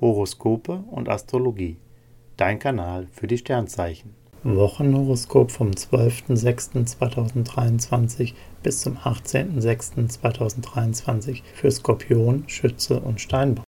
Horoskope 0.00 0.84
und 0.90 1.08
Astrologie. 1.08 1.76
Dein 2.36 2.58
Kanal 2.58 3.06
für 3.12 3.26
die 3.26 3.38
Sternzeichen. 3.38 4.14
Wochenhoroskop 4.44 5.50
vom 5.50 5.70
12.06.2023 5.70 8.34
bis 8.62 8.80
zum 8.80 8.96
18.06.2023 8.96 11.42
für 11.54 11.70
Skorpion, 11.70 12.44
Schütze 12.46 13.00
und 13.00 13.20
Steinbock. 13.20 13.67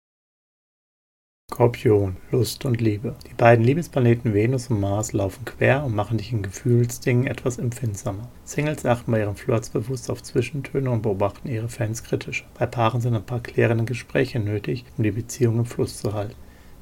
Skorpion, 1.54 2.18
Lust 2.32 2.66
und 2.66 2.82
Liebe. 2.82 3.14
Die 3.30 3.36
beiden 3.36 3.64
Liebesplaneten 3.64 4.34
Venus 4.34 4.71
und 4.71 4.80
Mars 4.80 5.14
laufen 5.14 5.46
quer 5.46 5.84
und 5.84 5.93
machen 5.93 6.18
dich 6.18 6.32
in 6.32 6.41
Gefühlsdingen 6.41 7.28
etwas 7.28 7.60
empfindsamer. 7.60 8.28
Singles 8.43 8.88
achten 8.88 9.11
bei 9.11 9.20
ihren 9.20 9.36
Flirts 9.36 9.70
bewusst 9.70 10.10
auf 10.10 10.24
Zwischentöne 10.24 10.89
und 10.89 11.04
beobachten 11.04 11.47
ihre 11.47 11.70
Fans 11.70 12.04
kritisch. 12.04 12.43
Bei 12.57 12.66
Paaren 12.66 13.02
sind 13.02 13.14
ein 13.14 13.24
paar 13.24 13.39
klärende 13.39 13.84
Gespräche 13.84 14.39
nötig, 14.39 14.84
um 14.97 15.04
die 15.04 15.11
Beziehung 15.11 15.60
im 15.60 15.66
Fluss 15.66 16.00
zu 16.00 16.14
halten. 16.14 16.34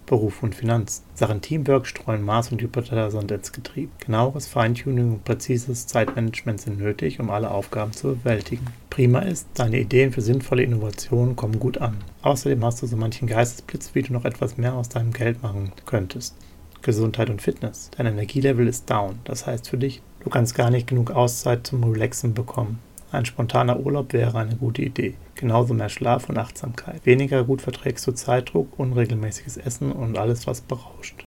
Beruf 0.05 0.41
und 0.41 0.55
Finanzen. 0.55 1.03
Sachen 1.15 1.41
Teamwork 1.41 1.85
streuen 1.85 2.21
Mars 2.21 2.53
und 2.53 2.61
Jupiter 2.61 3.11
Sand 3.11 3.29
ins 3.31 3.51
Getriebe. 3.51 3.91
Genaueres 3.99 4.47
Feintuning 4.47 5.11
und 5.15 5.25
präzises 5.25 5.85
Zeitmanagement 5.87 6.61
sind 6.61 6.79
nötig, 6.79 7.19
um 7.19 7.29
alle 7.29 7.51
Aufgaben 7.51 7.91
zu 7.91 8.15
bewältigen. 8.15 8.67
Prima 8.91 9.19
ist, 9.19 9.47
deine 9.53 9.79
Ideen 9.79 10.11
für 10.11 10.19
sinnvolle 10.19 10.63
Innovationen 10.63 11.37
kommen 11.37 11.59
gut 11.59 11.77
an. 11.77 11.95
Außerdem 12.23 12.63
hast 12.65 12.81
du 12.81 12.87
so 12.87 12.97
manchen 12.97 13.25
Geistesblitz, 13.25 13.95
wie 13.95 14.01
du 14.01 14.11
noch 14.11 14.25
etwas 14.25 14.57
mehr 14.57 14.73
aus 14.73 14.89
deinem 14.89 15.13
Geld 15.13 15.41
machen 15.41 15.71
könntest. 15.85 16.35
Gesundheit 16.81 17.29
und 17.29 17.41
Fitness. 17.41 17.89
Dein 17.95 18.07
Energielevel 18.07 18.67
ist 18.67 18.89
down. 18.89 19.19
Das 19.23 19.47
heißt 19.47 19.69
für 19.69 19.77
dich, 19.77 20.01
du 20.19 20.29
kannst 20.29 20.55
gar 20.55 20.69
nicht 20.69 20.87
genug 20.87 21.11
Auszeit 21.11 21.65
zum 21.65 21.85
Relaxen 21.85 22.33
bekommen. 22.33 22.79
Ein 23.13 23.23
spontaner 23.23 23.79
Urlaub 23.79 24.11
wäre 24.11 24.37
eine 24.37 24.57
gute 24.57 24.81
Idee. 24.81 25.15
Genauso 25.35 25.73
mehr 25.73 25.87
Schlaf 25.87 26.27
und 26.27 26.37
Achtsamkeit. 26.37 27.05
Weniger 27.05 27.45
gut 27.45 27.61
verträgst 27.61 28.05
du 28.07 28.11
Zeitdruck, 28.11 28.77
unregelmäßiges 28.77 29.55
Essen 29.55 29.93
und 29.93 30.17
alles, 30.17 30.47
was 30.47 30.59
berauscht. 30.59 31.23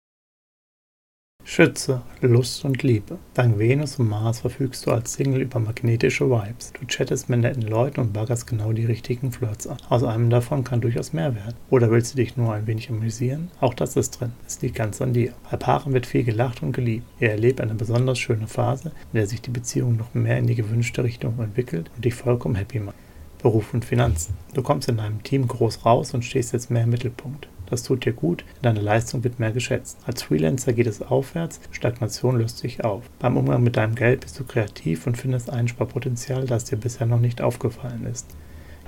Schütze, 1.51 2.03
Lust 2.21 2.63
und 2.63 2.83
Liebe. 2.83 3.17
Dank 3.33 3.57
Venus 3.57 3.97
und 3.97 4.07
Mars 4.07 4.41
verfügst 4.41 4.85
du 4.85 4.91
als 4.91 5.13
Single 5.13 5.41
über 5.41 5.59
magnetische 5.59 6.29
Vibes. 6.29 6.71
Du 6.79 6.85
chattest 6.85 7.27
mit 7.27 7.39
netten 7.39 7.63
Leuten 7.63 8.01
und 8.01 8.13
baggerst 8.13 8.45
genau 8.45 8.71
die 8.71 8.85
richtigen 8.85 9.31
Flirts 9.31 9.65
an. 9.65 9.79
Aus 9.89 10.03
einem 10.03 10.29
davon 10.29 10.63
kann 10.63 10.79
durchaus 10.79 11.11
mehr 11.11 11.33
werden. 11.33 11.55
Oder 11.71 11.89
willst 11.89 12.13
du 12.13 12.17
dich 12.17 12.37
nur 12.37 12.53
ein 12.53 12.67
wenig 12.67 12.91
amüsieren? 12.91 13.49
Auch 13.61 13.73
das 13.73 13.95
ist 13.95 14.11
drin. 14.11 14.33
Es 14.45 14.61
liegt 14.61 14.75
ganz 14.75 15.01
an 15.01 15.13
dir. 15.13 15.33
Bei 15.49 15.57
Paaren 15.57 15.91
wird 15.91 16.05
viel 16.05 16.23
gelacht 16.23 16.61
und 16.61 16.71
geliebt. 16.71 17.07
Ihr 17.19 17.31
erlebt 17.31 17.61
eine 17.61 17.73
besonders 17.73 18.19
schöne 18.19 18.47
Phase, 18.47 18.91
in 19.11 19.17
der 19.17 19.25
sich 19.25 19.41
die 19.41 19.49
Beziehung 19.49 19.97
noch 19.97 20.13
mehr 20.13 20.37
in 20.37 20.45
die 20.45 20.53
gewünschte 20.53 21.03
Richtung 21.03 21.39
entwickelt 21.39 21.89
und 21.95 22.05
dich 22.05 22.13
vollkommen 22.13 22.53
happy 22.53 22.79
macht. 22.79 22.95
Beruf 23.41 23.73
und 23.73 23.85
Finanzen. 23.85 24.35
Du 24.53 24.61
kommst 24.61 24.87
in 24.87 24.97
deinem 24.97 25.23
Team 25.23 25.47
groß 25.47 25.83
raus 25.83 26.13
und 26.13 26.23
stehst 26.23 26.53
jetzt 26.53 26.69
mehr 26.69 26.83
im 26.83 26.91
Mittelpunkt. 26.91 27.47
Das 27.69 27.83
tut 27.83 28.05
dir 28.05 28.13
gut, 28.13 28.43
deine 28.61 28.81
Leistung 28.81 29.23
wird 29.23 29.39
mehr 29.39 29.51
geschätzt. 29.51 29.97
Als 30.05 30.23
Freelancer 30.23 30.73
geht 30.73 30.87
es 30.87 31.01
aufwärts, 31.01 31.59
Stagnation 31.71 32.37
löst 32.37 32.57
sich 32.57 32.83
auf. 32.83 33.03
Beim 33.19 33.37
Umgang 33.37 33.63
mit 33.63 33.77
deinem 33.77 33.95
Geld 33.95 34.21
bist 34.21 34.39
du 34.39 34.43
kreativ 34.43 35.07
und 35.07 35.17
findest 35.17 35.49
Einsparpotenzial, 35.49 36.45
das 36.45 36.65
dir 36.65 36.77
bisher 36.77 37.07
noch 37.07 37.19
nicht 37.19 37.41
aufgefallen 37.41 38.05
ist. 38.11 38.27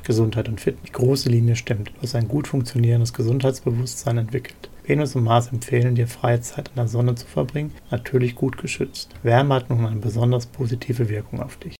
Gesundheit 0.04 0.50
und 0.50 0.59
Fitness. 0.59 0.86
Die 0.88 0.94
große 0.94 1.30
Linie 1.30 1.56
stimmt. 1.56 1.90
Du 1.90 2.02
hast 2.02 2.16
ein 2.16 2.28
gut 2.28 2.48
funktionierendes 2.48 3.14
Gesundheitsbewusstsein 3.14 4.18
entwickelt. 4.18 4.70
Venus 4.84 5.16
und 5.16 5.24
Mars 5.24 5.52
empfehlen 5.52 5.96
dir, 5.96 6.08
freie 6.08 6.42
Zeit 6.42 6.70
an 6.70 6.76
der 6.76 6.88
Sonne 6.88 7.16
zu 7.16 7.28
verbringen, 7.28 7.72
natürlich 7.92 8.36
gut 8.36 8.58
geschützt. 8.58 9.14
Wärme 9.22 9.56
hat 9.56 9.70
nun 9.70 9.86
eine 9.86 10.00
besonders 10.00 10.48
positive 10.48 11.08
Wirkung 11.08 11.40
auf 11.40 11.58
dich. 11.58 11.76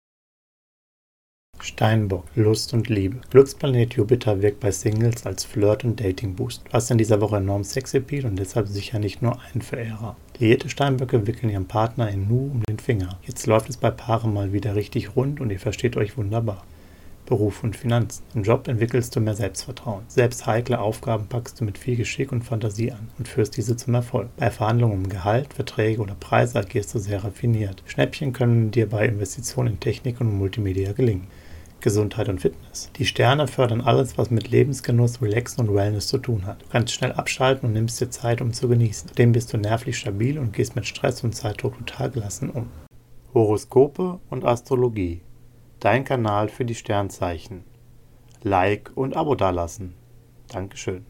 Steinbock, 1.64 2.26
Lust 2.36 2.73
und 2.73 2.90
Liebe. 2.90 3.17
Glücksplanet 3.30 3.94
Jupiter 3.94 4.42
wirkt 4.42 4.59
bei 4.59 4.72
Singles 4.72 5.26
als 5.26 5.44
Flirt- 5.44 5.84
und 5.84 6.00
Dating-Boost. 6.00 6.64
Hast 6.72 6.92
in 6.92 6.98
dieser 6.98 7.22
Woche 7.22 7.38
enorm 7.38 7.64
Sexappeal 7.64 8.26
und 8.26 8.38
deshalb 8.38 8.67
sicher 8.67 9.00
nicht 9.00 9.22
nur 9.22 9.38
einen 9.42 9.62
Verehrer. 9.62 10.16
Liierte 10.39 10.70
Steinböcke 10.70 11.28
wickeln 11.28 11.52
ihren 11.52 11.67
Partner 11.67 12.09
in 12.09 12.28
Nu 12.28 12.52
um 12.52 12.64
den 12.64 12.80
Finger. 12.80 13.20
Jetzt 13.23 13.45
läuft 13.48 13.70
es 13.70 13.78
bei 13.78 13.92
Paaren 13.92 14.34
mal 14.34 14.54
wieder 14.54 14.76
richtig 14.76 15.16
rund 15.16 15.39
und 15.39 15.52
ihr 15.52 15.60
versteht 15.60 15.98
euch 15.98 16.17
wunderbar. 16.17 16.64
Beruf 17.26 17.64
und 17.64 17.78
Finanzen. 17.78 18.23
Im 18.33 18.43
Job 18.43 18.67
entwickelst 18.67 19.16
du 19.16 19.22
mehr 19.22 19.36
Selbstvertrauen. 19.36 20.04
Selbst 20.10 20.45
heikle 20.48 20.80
Aufgaben 20.80 21.28
packst 21.28 21.61
du 21.61 21.64
mit 21.64 21.78
viel 21.78 21.95
Geschick 21.95 22.32
und 22.32 22.43
Fantasie 22.43 22.92
an 22.92 23.10
und 23.17 23.28
führst 23.28 23.55
diese 23.55 23.78
zum 23.78 23.93
Erfolg. 23.93 24.28
Bei 24.36 24.52
Verhandlungen 24.52 24.95
um 24.95 25.10
Gehalt, 25.10 25.54
Verträge 25.54 26.02
oder 26.02 26.16
Preise 26.16 26.60
agierst 26.60 26.93
du 26.93 26.99
sehr 26.99 27.23
raffiniert. 27.23 27.83
Schnäppchen 27.86 28.33
können 28.33 28.72
dir 28.72 28.89
bei 28.89 29.05
Investitionen 29.05 29.76
in 29.76 29.80
Technik 29.80 30.20
und 30.20 30.38
Multimedia 30.38 30.92
gelingen. 30.92 31.28
Gesundheit 31.81 32.30
und 32.30 32.39
Fitness. 32.39 32.89
Die 32.95 33.05
Sterne 33.05 33.47
fördern 33.47 33.81
alles, 33.81 34.17
was 34.17 34.31
mit 34.31 34.49
Lebensgenuss, 34.49 35.21
Relaxen 35.21 35.67
und 35.67 35.75
Wellness 35.75 36.08
zu 36.08 36.17
tun 36.17 36.45
hat. 36.45 36.61
Du 36.61 36.65
kannst 36.71 36.93
schnell 36.93 37.11
abschalten 37.11 37.67
und 37.67 37.73
nimmst 37.73 37.99
dir 37.99 38.09
Zeit, 38.09 38.42
um 38.42 38.53
zu 38.53 38.67
genießen. 38.67 39.09
Zudem 39.09 39.31
bist 39.31 39.52
du 39.52 39.58
nervlich 39.58 39.97
stabil 39.97 40.39
und 40.39 40.53
gehst 40.53 40.75
mit 40.75 40.86
Stress 40.86 41.23
und 41.23 41.36
Zeitdruck 41.36 41.77
total 41.77 42.11
gelassen 42.11 42.49
um. 42.49 42.69
Horoskope 43.33 44.19
und 44.30 44.45
Astrologie. 44.45 45.21
Dein 45.80 46.03
Kanal 46.03 46.49
für 46.49 46.65
die 46.65 46.75
Sternzeichen. 46.75 47.64
Like 48.43 48.92
und 48.95 49.15
Abo 49.15 49.36
dalassen. 49.36 49.93
Dankeschön. 50.48 51.05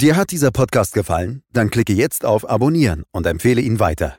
Dir 0.00 0.16
hat 0.16 0.32
dieser 0.32 0.50
Podcast 0.50 0.94
gefallen? 0.94 1.42
Dann 1.52 1.70
klicke 1.70 1.92
jetzt 1.92 2.24
auf 2.24 2.48
Abonnieren 2.50 3.04
und 3.12 3.24
empfehle 3.24 3.60
ihn 3.60 3.78
weiter. 3.78 4.18